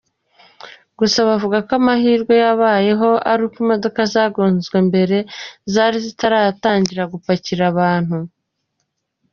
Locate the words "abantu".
7.73-8.17